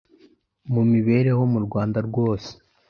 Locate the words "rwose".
2.07-2.49